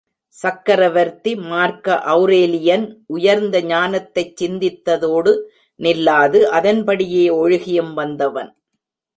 Chakravarthy 0.35 1.35
Marcus 1.41 1.97
Aurelian, 2.13 2.85
உயர்ந்த 3.07 3.61
ஞானத்தைச் 3.65 4.33
சிந்தித்ததோடு 4.41 5.33
நில்லாது, 5.79 6.41
அதன்படியே 6.51 7.25
ஒழுகியும் 7.37 7.93
வந்தவன். 7.93 8.51